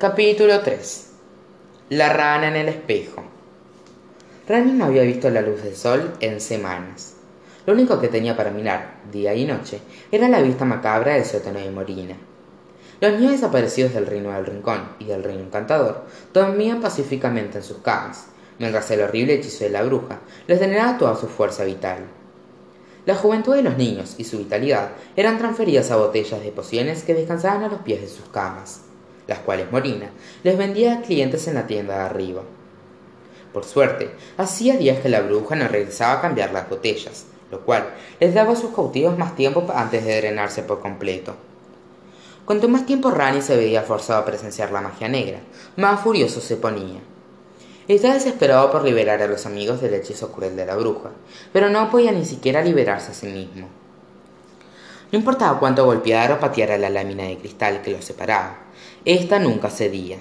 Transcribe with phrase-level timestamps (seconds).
[0.00, 1.08] Capítulo 3
[1.90, 3.22] La rana en el espejo
[4.48, 7.16] Rani no había visto la luz del sol en semanas.
[7.66, 11.58] Lo único que tenía para mirar, día y noche, era la vista macabra del sótano
[11.58, 12.16] de Morina.
[13.02, 17.76] Los niños desaparecidos del reino del rincón y del reino encantador dormían pacíficamente en sus
[17.82, 18.28] camas,
[18.58, 21.98] mientras el horrible hechizo de la bruja les drenaba toda su fuerza vital.
[23.04, 27.12] La juventud de los niños y su vitalidad eran transferidas a botellas de pociones que
[27.12, 28.84] descansaban a los pies de sus camas
[29.30, 30.10] las cuales Morina
[30.42, 32.42] les vendía a clientes en la tienda de arriba.
[33.52, 37.94] Por suerte, hacía días que la bruja no regresaba a cambiar las botellas, lo cual
[38.18, 41.36] les daba a sus cautivos más tiempo antes de drenarse por completo.
[42.44, 45.38] Cuanto más tiempo Rani se veía forzado a presenciar la magia negra,
[45.76, 46.98] más furioso se ponía.
[47.86, 51.10] Estaba desesperado por liberar a los amigos del hechizo cruel de la bruja,
[51.52, 53.68] pero no podía ni siquiera liberarse a sí mismo.
[55.12, 58.58] No importaba cuánto golpeara o pateara la lámina de cristal que los separaba,
[59.04, 60.18] esta nunca cedía.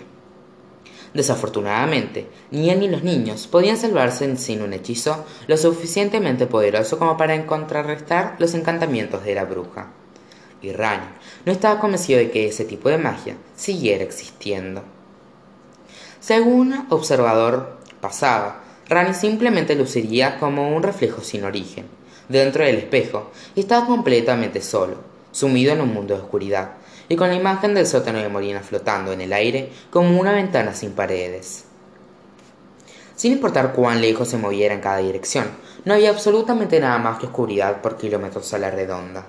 [1.13, 7.17] Desafortunadamente, ni él ni los niños podían salvarse sin un hechizo lo suficientemente poderoso como
[7.17, 9.91] para contrarrestar los encantamientos de la bruja.
[10.61, 11.07] Y Rani
[11.45, 14.83] no estaba convencido de que ese tipo de magia siguiera existiendo.
[16.19, 21.87] Según observador pasaba, Rani simplemente luciría como un reflejo sin origen,
[22.29, 24.97] dentro del espejo, estaba completamente solo,
[25.31, 26.75] sumido en un mundo de oscuridad,
[27.09, 30.73] y con la imagen del sótano de Morina flotando en el aire como una ventana
[30.73, 31.65] sin paredes.
[33.15, 35.47] Sin importar cuán lejos se moviera en cada dirección,
[35.83, 39.25] no había absolutamente nada más que oscuridad por kilómetros a la redonda.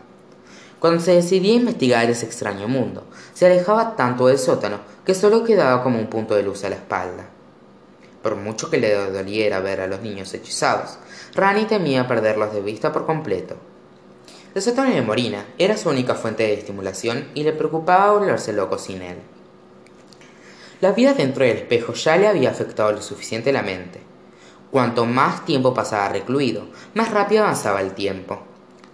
[0.78, 3.04] Cuando se decidía investigar ese extraño mundo,
[3.34, 6.76] se alejaba tanto del sótano que solo quedaba como un punto de luz a la
[6.76, 7.28] espalda.
[8.22, 10.98] Por mucho que le doliera ver a los niños hechizados,
[11.34, 13.56] Rani temía perderlos de vista por completo.
[14.54, 18.78] El sótano de Morina era su única fuente de estimulación y le preocupaba volverse loco
[18.78, 19.18] sin él.
[20.80, 24.00] La vida dentro del espejo ya le había afectado lo suficiente la mente.
[24.70, 28.40] Cuanto más tiempo pasaba recluido, más rápido avanzaba el tiempo.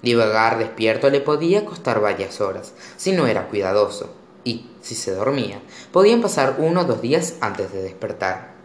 [0.03, 4.15] Divagar despierto le podía costar varias horas, si no era cuidadoso,
[4.45, 5.61] y, si se dormía,
[5.91, 8.56] podían pasar uno o dos días antes de despertar.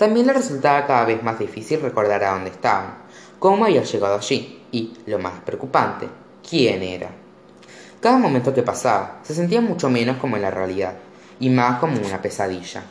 [0.00, 2.94] También le resultaba cada vez más difícil recordar a dónde estaban,
[3.38, 6.08] cómo había llegado allí, y, lo más preocupante,
[6.48, 7.10] quién era.
[8.00, 10.94] Cada momento que pasaba se sentía mucho menos como en la realidad,
[11.38, 12.82] y más como una pesadilla.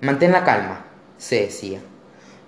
[0.00, 0.86] Mantén la calma,
[1.18, 1.80] se decía.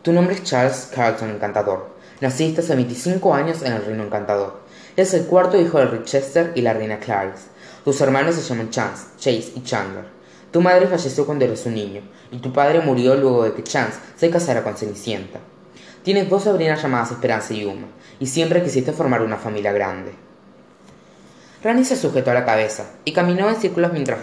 [0.01, 1.95] Tu nombre es Charles Carlton Encantador.
[2.23, 4.63] Naciste hace 25 años en el Reino Encantador.
[4.97, 7.45] Es el cuarto hijo de Richester y la reina Clarice.
[7.85, 10.22] Tus hermanos se llaman Chance, Chase y Chandler.
[10.53, 13.99] Tu madre falleció cuando eres un niño, y tu padre murió luego de que Chance
[14.17, 15.41] se casara con Cenicienta.
[16.03, 17.87] Tienes dos sobrinas llamadas Esperanza y Uma,
[18.21, 20.13] y siempre quisiste formar una familia grande.
[21.63, 24.19] Rani se sujetó a la cabeza y caminó en círculos mientras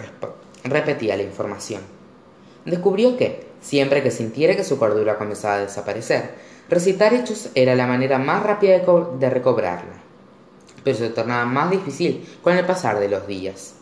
[0.62, 1.82] repetía la información.
[2.64, 6.34] Descubrió que, siempre que sintiera que su cordura comenzaba a desaparecer,
[6.68, 8.78] recitar hechos era la manera más rápida
[9.18, 10.00] de, recobrarla.
[10.84, 13.79] Pero se tornaba más difícil con el pasar de los días.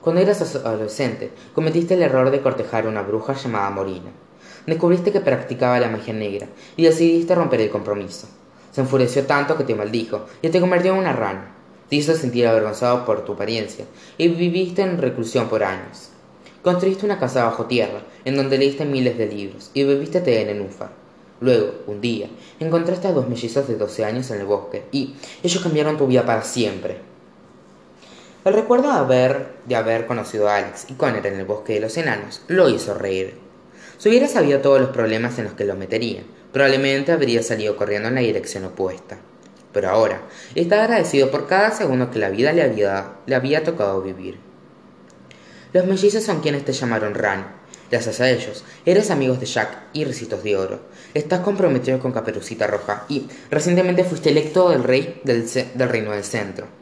[0.00, 4.10] Cuando eras adolescente, cometiste el error de cortejar a una bruja llamada Morina.
[4.66, 6.46] Descubriste que practicaba la magia negra
[6.76, 8.28] y decidiste romper el compromiso.
[8.72, 11.60] Se enfureció tanto que te maldijo y te convirtió en una rana
[11.90, 13.84] te hizo sentir avergonzado por tu apariencia
[14.16, 16.10] y viviste en reclusión por años.
[16.62, 20.46] Construiste una casa bajo tierra, en donde leíste miles de libros y bebiste té en
[20.46, 20.92] nenúfar.
[21.40, 22.28] Luego, un día,
[22.60, 26.24] encontraste a dos mellizos de 12 años en el bosque y ellos cambiaron tu vida
[26.24, 27.09] para siempre.
[28.44, 31.80] El recuerdo de haber, de haber conocido a Alex y Connor en el bosque de
[31.80, 33.34] los enanos lo hizo reír.
[33.98, 38.08] Si hubiera sabido todos los problemas en los que lo meterían, probablemente habría salido corriendo
[38.08, 39.18] en la dirección opuesta
[39.72, 40.22] pero ahora
[40.54, 42.62] está agradecido por cada segundo que la vida le
[43.34, 44.38] había, tocado vivir.
[45.72, 47.60] Los mellizos son quienes te llamaron Ran.
[47.90, 50.80] Gracias a ellos, eres amigos de Jack y Recitos de Oro.
[51.12, 56.79] Estás comprometido con Caperucita Roja y recientemente fuiste electo del rey del reino del centro.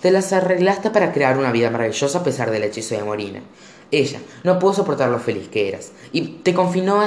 [0.00, 3.42] Te las arreglaste para crear una vida maravillosa a pesar del hechizo de Morina.
[3.90, 7.06] Ella no pudo soportar lo feliz que eras y te confinó a,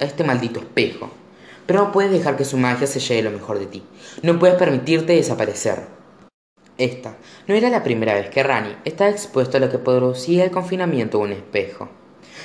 [0.00, 1.10] este maldito espejo
[1.68, 3.82] pero no puedes dejar que su magia se lleve lo mejor de ti.
[4.22, 5.82] No puedes permitirte desaparecer.
[6.78, 10.50] Esta no era la primera vez que Rani estaba expuesto a lo que producía el
[10.50, 11.90] confinamiento de un espejo,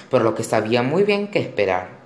[0.09, 2.02] por lo que sabía muy bien qué esperar.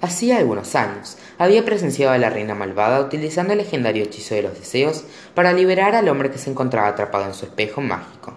[0.00, 4.56] Hacía algunos años había presenciado a la reina malvada utilizando el legendario hechizo de los
[4.56, 5.04] deseos
[5.34, 8.34] para liberar al hombre que se encontraba atrapado en su espejo mágico.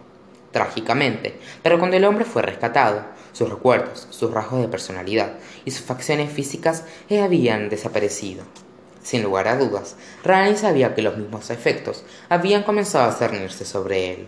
[0.52, 5.86] Trágicamente, pero cuando el hombre fue rescatado, sus recuerdos, sus rasgos de personalidad y sus
[5.86, 8.44] facciones físicas habían desaparecido.
[9.04, 14.14] Sin lugar a dudas, Rani sabía que los mismos efectos habían comenzado a cernirse sobre
[14.14, 14.28] él.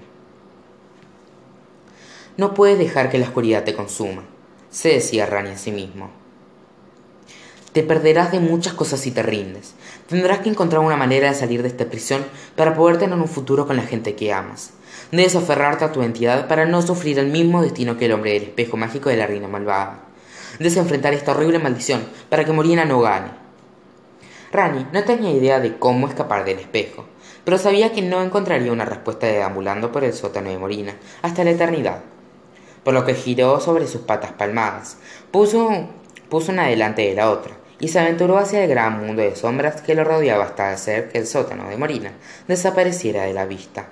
[2.37, 4.23] No puedes dejar que la oscuridad te consuma,
[4.69, 6.22] se decía Rani a sí mismo.
[7.73, 9.73] Te perderás de muchas cosas si te rindes.
[10.07, 12.23] Tendrás que encontrar una manera de salir de esta prisión
[12.55, 14.73] para poder tener un futuro con la gente que amas.
[15.11, 18.43] Debes aferrarte a tu entidad para no sufrir el mismo destino que el hombre del
[18.43, 20.01] espejo mágico de la reina malvada.
[20.59, 23.31] Debes enfrentar esta horrible maldición para que Morina no gane.
[24.51, 27.05] Rani no tenía idea de cómo escapar del espejo,
[27.43, 31.49] pero sabía que no encontraría una respuesta deambulando por el sótano de Morina hasta la
[31.49, 32.01] eternidad.
[32.83, 34.97] Por lo que giró sobre sus patas palmadas,
[35.31, 35.87] puso,
[36.29, 39.81] puso una delante de la otra, y se aventuró hacia el gran mundo de sombras
[39.81, 42.13] que lo rodeaba hasta hacer que el sótano de Morina
[42.47, 43.87] desapareciera de la vista.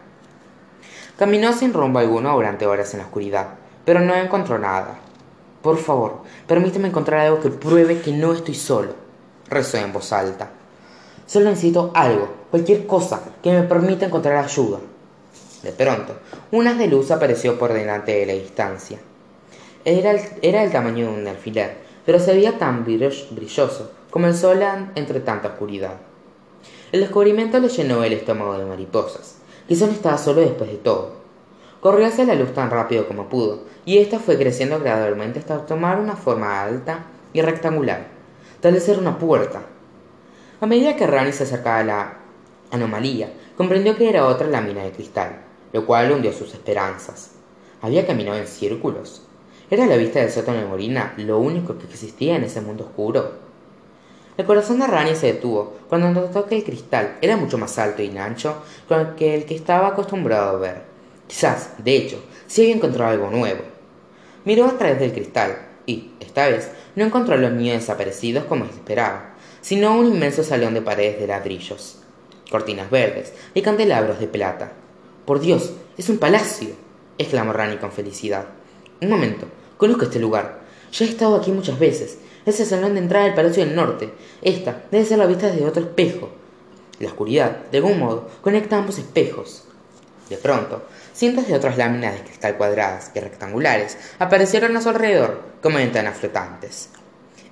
[1.20, 3.48] Caminó sin rumbo alguno durante horas en la oscuridad,
[3.84, 4.98] pero no encontró nada.
[5.62, 8.96] Por favor, permíteme encontrar algo que pruebe que no estoy solo,
[9.50, 10.52] rezó en voz alta.
[11.26, 14.80] Solo necesito algo, cualquier cosa, que me permita encontrar ayuda.
[15.64, 16.16] De pronto,
[16.54, 19.00] un haz de luz apareció por delante de la distancia.
[19.84, 24.36] Era el, era el tamaño de un alfiler, pero se veía tan brilloso como el
[24.36, 24.62] sol
[24.96, 25.98] entre tanta oscuridad.
[26.92, 29.38] El descubrimiento le llenó el estómago de mariposas.
[29.68, 31.14] Quizá no estaba solo después de todo.
[31.80, 36.00] Corrió hacia la luz tan rápido como pudo, y ésta fue creciendo gradualmente hasta tomar
[36.00, 38.08] una forma alta y rectangular,
[38.60, 39.62] tal de ser una puerta.
[40.60, 42.18] A medida que Rani se acercaba a la
[42.72, 45.42] anomalía, comprendió que era otra lámina de cristal,
[45.74, 47.32] lo cual hundió sus esperanzas.
[47.82, 49.26] Había caminado en círculos.
[49.72, 53.32] ¿Era la vista del sótano de Morina lo único que existía en ese mundo oscuro?
[54.36, 58.02] El corazón de Rani se detuvo cuando notó que el cristal era mucho más alto
[58.02, 58.64] y ancho
[59.16, 60.82] que el que estaba acostumbrado a ver.
[61.26, 63.62] Quizás, de hecho, sí había encontrado algo nuevo.
[64.44, 68.66] Miró a través del cristal y, esta vez, no encontró a los niños desaparecidos como
[68.66, 72.00] esperaba, sino un inmenso salón de paredes de ladrillos,
[72.50, 74.74] cortinas verdes y candelabros de plata.
[75.26, 76.72] Por Dios, es un palacio,
[77.18, 78.48] exclamó Rani con felicidad.
[79.00, 79.48] Un momento,
[79.82, 80.60] Conozco este lugar.
[80.92, 82.20] Ya he estado aquí muchas veces.
[82.46, 84.14] Es el salón de entrada del Palacio del Norte.
[84.44, 86.30] Esta debe ser la vista desde otro espejo.
[87.00, 89.64] La oscuridad, de algún modo, conecta ambos espejos.
[90.30, 90.84] De pronto,
[91.16, 96.16] cientos de otras láminas de cristal cuadradas y rectangulares aparecieron a su alrededor como ventanas
[96.16, 96.90] flotantes.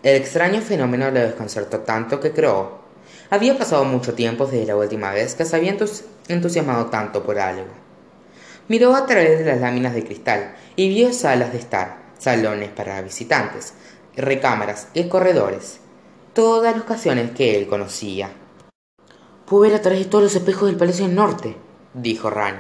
[0.04, 2.78] El extraño fenómeno le desconcertó tanto que creó.
[3.32, 5.76] Había pasado mucho tiempo desde la última vez que se había
[6.28, 7.72] entusiasmado tanto por algo.
[8.68, 13.02] Miró a través de las láminas de cristal y vio salas de estar, salones para
[13.02, 13.74] visitantes,
[14.16, 15.80] recámaras y corredores,
[16.34, 18.32] todas las ocasiones que él conocía.
[19.46, 21.56] Puedo ver a través de todos los espejos del Palacio del Norte,
[21.96, 22.60] dijo Rani.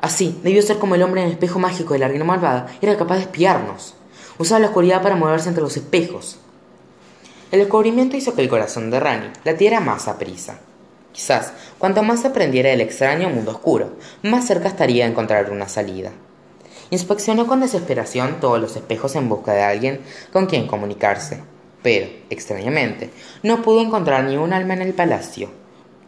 [0.00, 2.96] Así, debió ser como el hombre en el espejo mágico de la reina malvada, era
[2.96, 3.94] capaz de espiarnos.
[4.38, 6.38] Usaba la oscuridad para moverse entre los espejos.
[7.50, 10.60] El descubrimiento hizo que el corazón de Rani latiera más a prisa.
[11.12, 16.12] Quizás, cuanto más aprendiera del extraño mundo oscuro, más cerca estaría de encontrar una salida.
[16.90, 20.00] Inspeccionó con desesperación todos los espejos en busca de alguien
[20.32, 21.42] con quien comunicarse,
[21.82, 23.10] pero, extrañamente,
[23.42, 25.50] no pudo encontrar ni un alma en el palacio.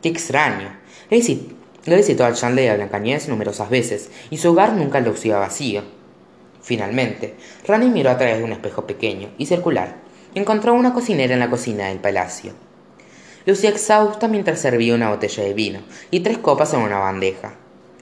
[0.02, 0.76] ¡Qué extraño!
[1.10, 5.82] Le visitó al Chan de Blancanieves numerosas veces y su hogar nunca lucía vacío.
[6.60, 7.34] Finalmente,
[7.66, 9.96] Rani miró a través de un espejo pequeño y circular
[10.34, 12.52] y encontró una cocinera en la cocina del palacio.
[13.46, 15.80] Lucía exhausta mientras servía una botella de vino
[16.10, 17.54] y tres copas en una bandeja.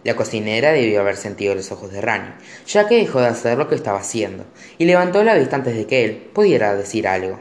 [0.06, 2.29] La cocinera debió haber sentido los ojos de Rani,
[2.69, 4.45] ya que dejó de hacer lo que estaba haciendo,
[4.78, 7.40] y levantó la vista antes de que él pudiera decir algo.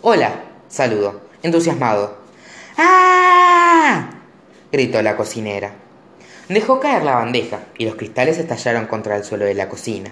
[0.00, 2.16] Hola, saludó, entusiasmado.
[2.78, 4.12] ¡Ah!
[4.72, 5.74] gritó la cocinera.
[6.48, 10.10] Dejó caer la bandeja y los cristales estallaron contra el suelo de la cocina.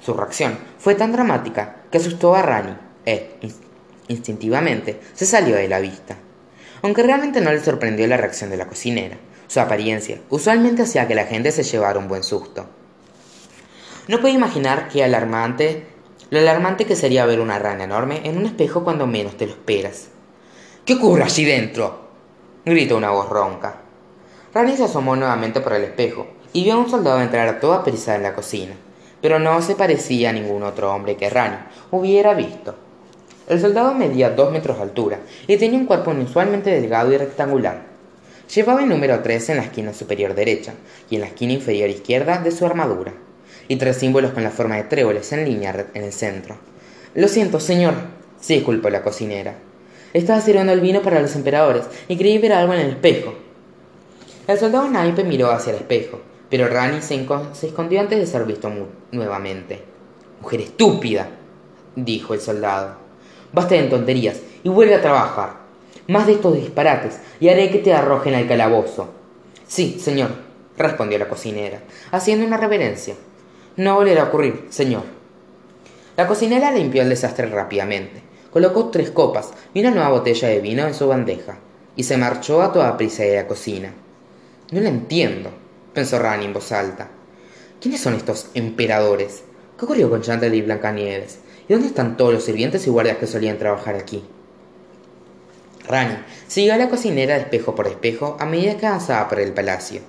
[0.00, 3.30] Su reacción fue tan dramática que asustó a Rani e,
[4.06, 6.14] instintivamente, se salió de la vista.
[6.82, 9.16] Aunque realmente no le sorprendió la reacción de la cocinera,
[9.50, 12.66] su apariencia usualmente hacía que la gente se llevara un buen susto.
[14.06, 15.88] No puede imaginar qué alarmante,
[16.30, 19.52] lo alarmante que sería ver una rana enorme en un espejo cuando menos te lo
[19.52, 20.10] esperas.
[20.84, 22.10] ¿Qué ocurre allí dentro?
[22.64, 23.80] gritó una voz ronca.
[24.54, 27.82] Rani se asomó nuevamente por el espejo y vio a un soldado entrar a toda
[27.82, 28.76] prisa en la cocina,
[29.20, 31.56] pero no se parecía a ningún otro hombre que Rani
[31.90, 32.76] hubiera visto.
[33.48, 37.89] El soldado medía dos metros de altura y tenía un cuerpo inusualmente delgado y rectangular,
[38.54, 40.74] Llevaba el número 3 en la esquina superior derecha
[41.08, 43.12] y en la esquina inferior izquierda de su armadura,
[43.68, 46.56] y tres símbolos con la forma de tréboles en línea en el centro.
[47.14, 47.94] Lo siento, señor,
[48.40, 49.54] se disculpó la cocinera.
[50.12, 53.34] Estaba sirviendo el vino para los emperadores y creí ver algo en el espejo.
[54.48, 58.44] El soldado naipe miró hacia el espejo, pero Rani se, se escondió antes de ser
[58.46, 58.68] visto
[59.12, 59.80] nuevamente.
[60.40, 61.28] Mujer estúpida,
[61.94, 62.96] dijo el soldado.
[63.52, 65.59] Basta de tonterías y vuelve a trabajar
[66.08, 69.10] más de estos disparates y haré que te arrojen al calabozo.
[69.66, 70.30] Sí, señor,
[70.76, 71.80] respondió la cocinera,
[72.10, 73.14] haciendo una reverencia.
[73.76, 75.04] No volverá a ocurrir, señor.
[76.16, 80.86] La cocinera limpió el desastre rápidamente, colocó tres copas y una nueva botella de vino
[80.86, 81.58] en su bandeja,
[81.96, 83.92] y se marchó a toda prisa de la cocina.
[84.72, 85.50] No lo entiendo,
[85.94, 87.08] pensó Rani en voz alta.
[87.80, 89.44] ¿Quiénes son estos emperadores?
[89.78, 91.38] ¿Qué ocurrió con Chantal y Blancanieves?
[91.68, 94.22] ¿Y dónde están todos los sirvientes y guardias que solían trabajar aquí?
[95.90, 99.52] Rani siguió a la cocinera de espejo por espejo a medida que avanzaba por el
[99.52, 100.00] palacio.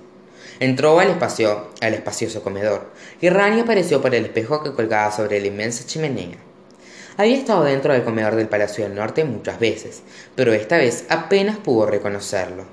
[0.60, 5.42] Entró al, espacio, al espacioso comedor, y Rani apareció por el espejo que colgaba sobre
[5.42, 6.38] la inmensa chimenea.
[7.18, 10.04] Había estado dentro del comedor del Palacio del Norte muchas veces,
[10.36, 12.64] pero esta vez apenas pudo reconocerlo.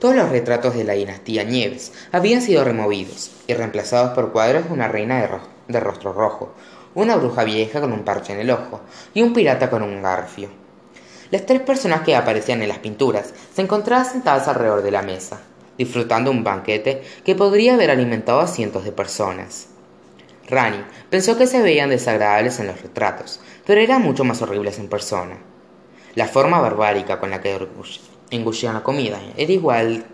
[0.00, 4.72] Todos los retratos de la dinastía Nieves habían sido removidos y reemplazados por cuadros de
[4.72, 5.28] una reina de,
[5.68, 6.52] de rostro rojo,
[6.94, 8.80] una bruja vieja con un parche en el ojo
[9.14, 10.57] y un pirata con un garfio.
[11.30, 15.40] Las tres personas que aparecían en las pinturas se encontraban sentadas alrededor de la mesa,
[15.76, 19.68] disfrutando un banquete que podría haber alimentado a cientos de personas.
[20.48, 24.88] Rani pensó que se veían desagradables en los retratos, pero eran mucho más horribles en
[24.88, 25.36] persona.
[26.14, 27.58] La forma barbárica con la que
[28.30, 30.06] engullían la comida era igual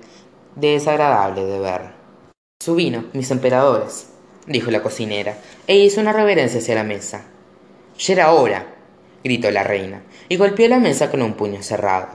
[0.56, 1.80] de desagradable de ver.
[2.60, 4.08] Su vino, mis emperadores,
[4.46, 7.24] dijo la cocinera, e hizo una reverencia hacia la mesa.
[7.98, 8.66] Ya era hora,
[9.22, 12.08] gritó la reina, y golpeó la mesa con un puño cerrado.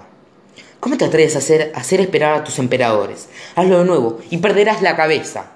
[0.80, 3.28] ¿Cómo te atreves a hacer, hacer esperar a tus emperadores?
[3.56, 5.52] Hazlo de nuevo y perderás la cabeza.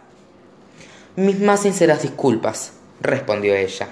[1.15, 3.89] Mis más sinceras disculpas, respondió ella.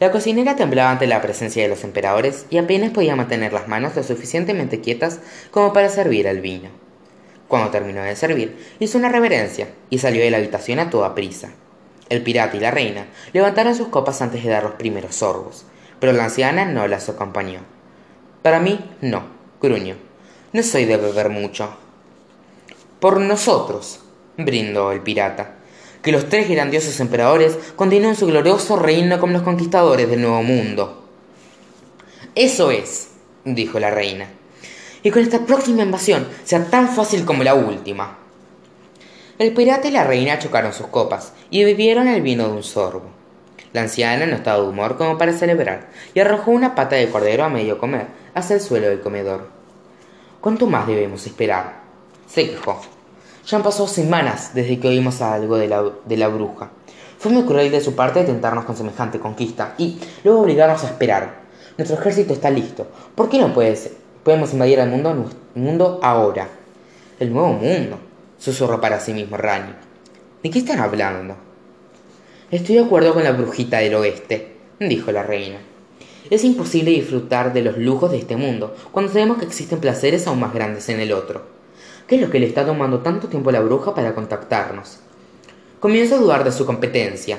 [0.00, 3.94] La cocinera temblaba ante la presencia de los emperadores y apenas podía mantener las manos
[3.96, 6.68] lo suficientemente quietas como para servir el vino.
[7.48, 11.52] Cuando terminó de servir, hizo una reverencia y salió de la habitación a toda prisa.
[12.08, 15.64] El pirata y la reina levantaron sus copas antes de dar los primeros sorbos,
[16.04, 17.60] pero la anciana no las acompañó.
[18.42, 19.22] Para mí, no,
[19.58, 19.96] gruñó.
[20.52, 21.74] No soy de beber mucho.
[23.00, 24.00] Por nosotros,
[24.36, 25.54] brindó el pirata.
[26.02, 31.08] Que los tres grandiosos emperadores continúen su glorioso reino como los conquistadores del Nuevo Mundo.
[32.34, 33.12] Eso es,
[33.46, 34.28] dijo la reina.
[35.02, 38.18] Y con esta próxima invasión sea tan fácil como la última.
[39.38, 43.13] El pirata y la reina chocaron sus copas y bebieron el vino de un sorbo.
[43.74, 47.42] La anciana no estaba de humor como para celebrar y arrojó una pata de cordero
[47.42, 49.48] a medio comer hacia el suelo del comedor.
[50.40, 51.82] ¿Cuánto más debemos esperar?
[52.28, 52.80] se quejó.
[53.46, 56.70] Ya han pasado semanas desde que oímos algo de la, de la bruja.
[57.18, 61.42] Fue muy cruel de su parte tentarnos con semejante conquista y luego obligarnos a esperar.
[61.76, 62.86] Nuestro ejército está listo.
[63.16, 66.48] ¿Por qué no podemos invadir el mundo, mundo ahora?
[67.18, 67.98] El nuevo mundo,
[68.38, 69.74] susurró para sí mismo Rani.
[70.44, 71.36] ¿De qué están hablando?
[72.50, 75.60] Estoy de acuerdo con la brujita del oeste, dijo la reina.
[76.28, 80.40] Es imposible disfrutar de los lujos de este mundo cuando sabemos que existen placeres aún
[80.40, 81.42] más grandes en el otro.
[82.06, 84.98] ¿Qué es lo que le está tomando tanto tiempo a la bruja para contactarnos?
[85.80, 87.38] Comienzo a dudar de su competencia.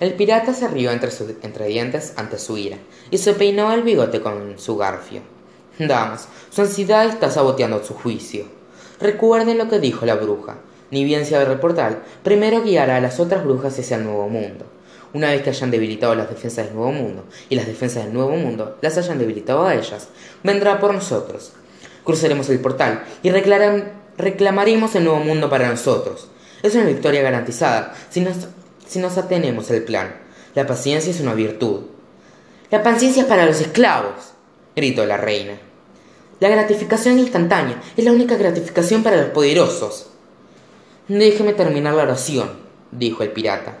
[0.00, 1.10] El pirata se rió entre,
[1.42, 2.78] entre dientes ante su ira
[3.12, 5.20] y se peinó el bigote con su garfio.
[5.78, 8.46] Damas, su ansiedad está saboteando su juicio.
[9.00, 10.58] Recuerden lo que dijo la bruja
[10.92, 14.28] ni bien se abre el portal, primero guiará a las otras brujas hacia el nuevo
[14.28, 14.66] mundo.
[15.14, 18.36] Una vez que hayan debilitado las defensas del nuevo mundo y las defensas del nuevo
[18.36, 20.08] mundo las hayan debilitado a ellas,
[20.42, 21.52] vendrá por nosotros.
[22.04, 26.28] Cruzaremos el portal y reclamaremos el nuevo mundo para nosotros.
[26.62, 28.36] Es una victoria garantizada si nos,
[28.86, 30.14] si nos atenemos al plan.
[30.54, 31.86] La paciencia es una virtud.
[32.70, 34.34] La paciencia es para los esclavos,
[34.76, 35.54] gritó la reina.
[36.38, 40.11] La gratificación instantánea es la única gratificación para los poderosos.
[41.08, 42.48] Déjeme terminar la oración,
[42.92, 43.80] dijo el pirata.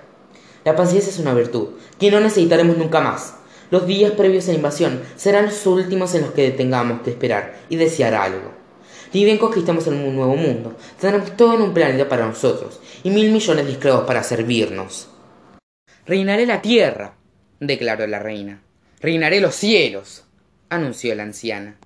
[0.64, 1.68] La paciencia es una virtud,
[2.00, 3.36] que no necesitaremos nunca más.
[3.70, 7.60] Los días previos a la invasión serán los últimos en los que tengamos que esperar
[7.68, 8.50] y desear algo.
[9.12, 13.30] Si bien conquistamos un nuevo mundo, tendremos todo en un planeta para nosotros y mil
[13.30, 15.08] millones de esclavos para servirnos.
[16.04, 17.14] Reinaré la tierra,
[17.60, 18.62] declaró la reina.
[19.00, 20.24] Reinaré los cielos,
[20.70, 21.76] anunció la anciana.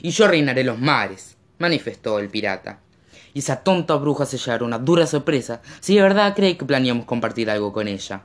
[0.00, 2.83] Y yo reinaré los mares, manifestó el pirata
[3.34, 7.04] y esa tonta bruja se llevará una dura sorpresa si de verdad cree que planeamos
[7.04, 8.22] compartir algo con ella.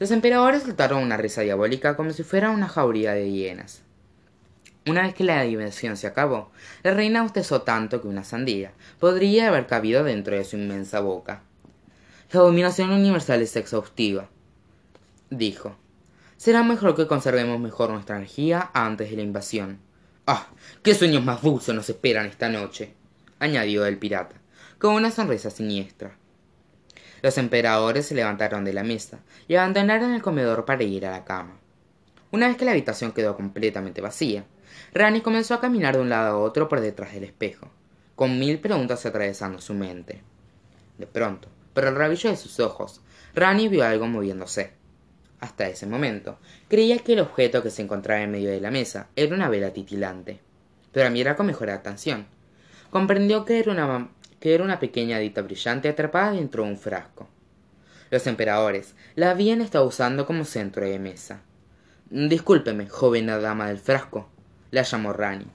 [0.00, 3.82] Los emperadores soltaron una risa diabólica como si fuera una jauría de hienas.
[4.86, 6.50] Una vez que la diversión se acabó,
[6.82, 11.42] la reina bostezó tanto que una sandía podría haber cabido dentro de su inmensa boca.
[12.32, 14.28] La dominación universal es exhaustiva,
[15.30, 15.76] dijo.
[16.38, 19.80] Será mejor que conservemos mejor nuestra energía antes de la invasión.
[20.26, 20.46] ¡Ah!
[20.82, 22.94] ¡Qué sueños más dulces nos esperan esta noche!
[23.38, 24.36] Añadió el pirata,
[24.78, 26.16] con una sonrisa siniestra.
[27.22, 29.18] Los emperadores se levantaron de la mesa
[29.48, 31.58] y abandonaron el comedor para ir a la cama.
[32.30, 34.44] Una vez que la habitación quedó completamente vacía,
[34.92, 37.70] Rani comenzó a caminar de un lado a otro por detrás del espejo,
[38.14, 40.22] con mil preguntas atravesando su mente.
[40.98, 43.00] De pronto, por el rabillo de sus ojos,
[43.34, 44.72] Rani vio algo moviéndose.
[45.40, 49.08] Hasta ese momento, creía que el objeto que se encontraba en medio de la mesa
[49.14, 50.40] era una vela titilante.
[50.92, 52.26] Pero a mirar con mejor atención,
[52.90, 54.08] comprendió que era una,
[54.40, 57.28] que era una pequeña adita brillante atrapada dentro de un frasco.
[58.10, 61.42] Los emperadores la habían estado usando como centro de mesa.
[62.10, 64.28] Discúlpeme, joven dama del frasco,
[64.70, 65.46] la llamó Rani.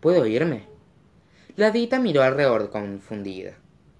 [0.00, 0.64] ¿Puedo oírme?
[1.56, 3.52] La adita miró alrededor confundida.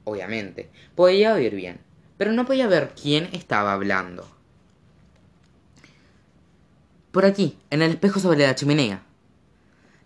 [0.03, 1.79] Obviamente, podía oír bien,
[2.19, 4.29] pero no podía ver quién estaba hablando.
[7.13, 9.03] Por aquí, en el espejo sobre la chimenea.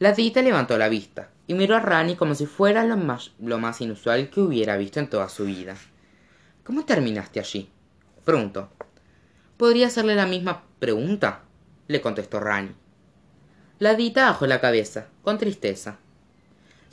[0.01, 3.59] La adita levantó la vista y miró a Rani como si fuera lo más, lo
[3.59, 5.75] más inusual que hubiera visto en toda su vida.
[6.63, 7.69] ¿Cómo terminaste allí?
[8.25, 8.71] preguntó.
[9.57, 11.43] ¿Podría hacerle la misma pregunta?
[11.89, 12.75] le contestó Rani.
[13.81, 15.99] La adita bajó la cabeza, con tristeza.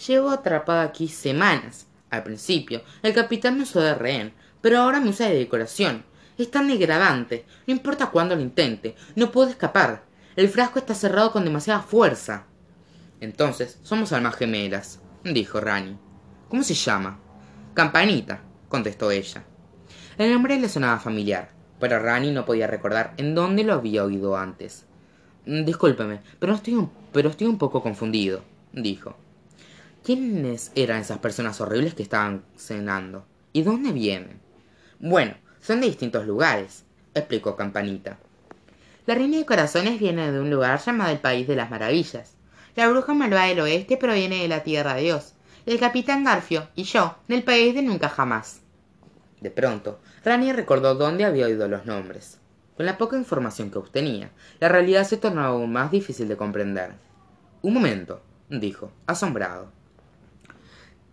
[0.07, 1.85] Llevo atrapada aquí semanas.
[2.09, 6.05] Al principio, el capitán me usó de rehén, pero ahora me usa de decoración.
[6.39, 7.45] Es tan degradante.
[7.67, 8.95] No importa cuándo lo intente.
[9.15, 10.03] No puedo escapar.
[10.35, 12.45] El frasco está cerrado con demasiada fuerza.
[13.25, 15.97] Entonces, somos almas gemelas, dijo Rani.
[16.47, 17.17] ¿Cómo se llama?
[17.73, 19.43] Campanita, contestó ella.
[20.19, 24.37] El nombre le sonaba familiar, pero Rani no podía recordar en dónde lo había oído
[24.37, 24.85] antes.
[25.43, 29.17] Discúlpeme, pero estoy un, pero estoy un poco confundido, dijo.
[30.03, 33.25] ¿Quiénes eran esas personas horribles que estaban cenando?
[33.53, 34.39] ¿Y dónde vienen?
[34.99, 36.83] Bueno, son de distintos lugares,
[37.15, 38.19] explicó Campanita.
[39.07, 42.34] La reina de corazones viene de un lugar llamado el País de las Maravillas.
[42.75, 45.33] La bruja malvada del oeste proviene de la Tierra de Dios.
[45.65, 48.59] El capitán Garfio y yo del País de Nunca Jamás.
[49.39, 52.37] De pronto, Rani recordó dónde había oído los nombres.
[52.75, 54.29] Con la poca información que obtenía,
[54.59, 56.91] la realidad se tornaba aún más difícil de comprender.
[57.61, 59.71] Un momento, dijo, asombrado.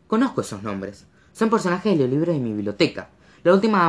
[0.09, 1.07] Conozco esos nombres.
[1.33, 3.09] Son personajes de los libros de mi biblioteca.
[3.45, 3.89] La última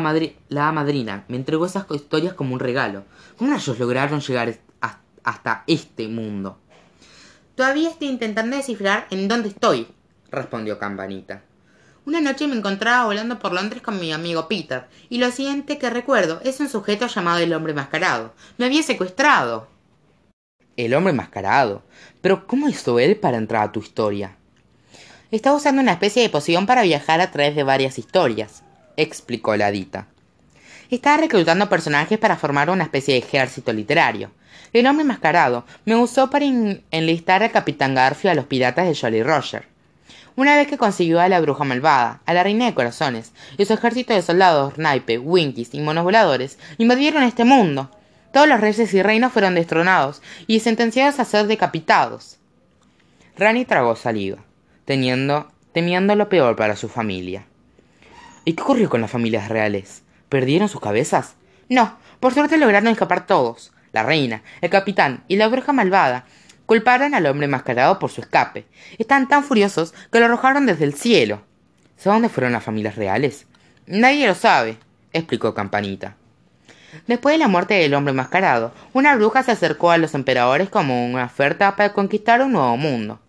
[0.50, 3.03] la madrina me entregó esas historias como un regalo.
[3.36, 4.59] ¿Cómo ellos lograron llegar
[5.24, 6.59] hasta este mundo?
[7.55, 9.87] Todavía estoy intentando descifrar en dónde estoy,
[10.31, 11.42] respondió Campanita.
[12.05, 15.89] Una noche me encontraba volando por Londres con mi amigo Peter, y lo siguiente que
[15.89, 18.33] recuerdo es un sujeto llamado el hombre mascarado.
[18.57, 19.68] Me había secuestrado.
[20.75, 21.83] El hombre mascarado.
[22.22, 24.35] Pero ¿cómo hizo él para entrar a tu historia?
[25.31, 28.63] Estaba usando una especie de poción para viajar a través de varias historias
[28.98, 30.07] explicó la Dita.
[30.94, 34.29] Estaba reclutando personajes para formar una especie de ejército literario.
[34.74, 39.24] El hombre enmascarado me usó para enlistar al capitán Garfio a los piratas de Jolly
[39.24, 39.66] Roger.
[40.36, 43.74] Una vez que consiguió a la bruja malvada, a la reina de corazones, y su
[43.74, 47.90] ejército de soldados, naipes, winkies y monos voladores, invadieron este mundo.
[48.32, 52.38] Todos los reyes y reinos fueron destronados y sentenciados a ser decapitados.
[53.36, 54.44] Rani tragó saliva,
[54.86, 57.48] teniendo, temiendo lo peor para su familia.
[58.46, 60.02] ¿Y qué ocurrió con las familias reales?
[60.33, 61.35] ¿Perdieron sus cabezas?
[61.69, 63.72] No, por suerte lograron escapar todos.
[63.91, 66.25] La reina, el capitán y la bruja malvada
[66.65, 68.65] culparon al hombre enmascarado por su escape.
[68.98, 71.43] Están tan furiosos que lo arrojaron desde el cielo.
[71.98, 73.46] ¿Sabes dónde fueron las familias reales?
[73.85, 74.79] Nadie lo sabe,
[75.11, 76.15] explicó Campanita.
[77.05, 81.05] Después de la muerte del hombre enmascarado, una bruja se acercó a los emperadores como
[81.05, 83.19] una oferta para conquistar un nuevo mundo.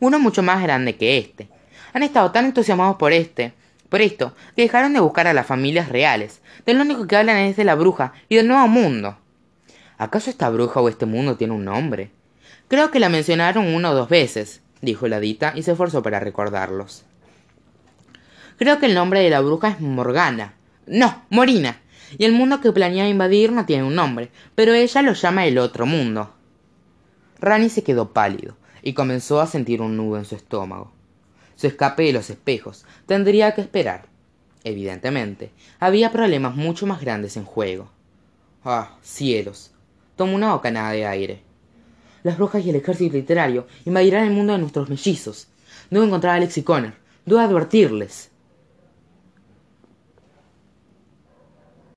[0.00, 1.48] Uno mucho más grande que este.
[1.92, 3.54] Han estado tan entusiasmados por este
[3.90, 6.40] por esto, dejaron de buscar a las familias reales.
[6.64, 9.18] De lo único que hablan es de la bruja y del nuevo mundo.
[9.98, 12.12] ¿Acaso esta bruja o este mundo tiene un nombre?
[12.68, 16.20] Creo que la mencionaron una o dos veces, dijo la Dita y se esforzó para
[16.20, 17.04] recordarlos.
[18.58, 20.54] Creo que el nombre de la bruja es Morgana.
[20.86, 21.80] No, Morina.
[22.16, 25.58] Y el mundo que planea invadir no tiene un nombre, pero ella lo llama el
[25.58, 26.32] otro mundo.
[27.40, 30.92] Rani se quedó pálido y comenzó a sentir un nudo en su estómago
[31.60, 34.06] su escape de los espejos, tendría que esperar.
[34.64, 37.90] Evidentemente, había problemas mucho más grandes en juego.
[38.64, 39.70] Ah, cielos.
[40.16, 41.42] Tomó una bocanada de aire.
[42.22, 45.48] Las brujas y el ejército literario invadirán el mundo de nuestros mellizos.
[45.90, 46.94] Debo encontrar a Alex y Connor.
[47.26, 48.29] Debo advertirles.